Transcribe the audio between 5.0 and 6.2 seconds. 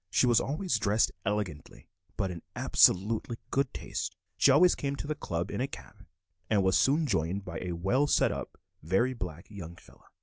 the "Club" in a cab,